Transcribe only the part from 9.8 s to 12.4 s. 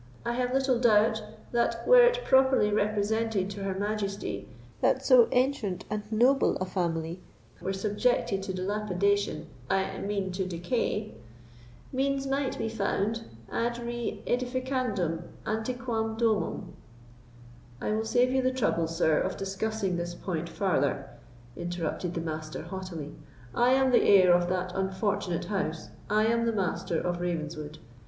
mean to decay—means